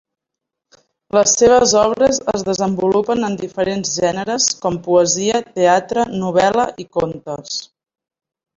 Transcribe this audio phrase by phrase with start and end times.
[1.17, 7.63] Les seves obres es desenvolupen en diferents gèneres com poesia, teatre, novel·la i contes.